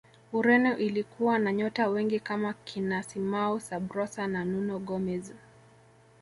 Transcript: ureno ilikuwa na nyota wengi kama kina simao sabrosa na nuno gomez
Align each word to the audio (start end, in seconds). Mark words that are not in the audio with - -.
ureno 0.33 0.77
ilikuwa 0.77 1.39
na 1.39 1.53
nyota 1.53 1.87
wengi 1.87 2.19
kama 2.19 2.53
kina 2.53 3.03
simao 3.03 3.59
sabrosa 3.59 4.27
na 4.27 4.45
nuno 4.45 4.79
gomez 4.79 5.33